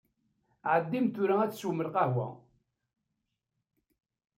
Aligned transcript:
Ɛeddim-d 0.73 1.13
tura 1.15 1.35
ad 1.41 1.51
teswem 1.51 1.79
lqawa. 1.87 2.27